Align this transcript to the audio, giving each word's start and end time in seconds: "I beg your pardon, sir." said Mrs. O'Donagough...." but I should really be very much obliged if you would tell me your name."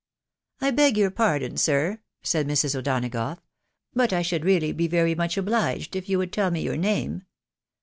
"I 0.67 0.71
beg 0.71 0.97
your 0.97 1.11
pardon, 1.11 1.57
sir." 1.57 2.01
said 2.23 2.47
Mrs. 2.47 2.73
O'Donagough...." 2.75 3.37
but 3.93 4.11
I 4.11 4.23
should 4.23 4.43
really 4.43 4.71
be 4.71 4.87
very 4.87 5.13
much 5.13 5.37
obliged 5.37 5.95
if 5.95 6.09
you 6.09 6.17
would 6.17 6.33
tell 6.33 6.49
me 6.49 6.63
your 6.63 6.75
name." 6.75 7.27